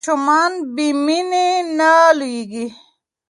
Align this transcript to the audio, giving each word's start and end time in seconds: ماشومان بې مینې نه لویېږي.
ماشومان 0.03 0.51
بې 0.75 0.87
مینې 1.05 1.47
نه 1.77 1.91
لویېږي. 2.17 2.65